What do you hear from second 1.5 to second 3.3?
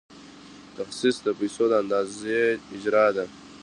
د اندازې اجرا ده.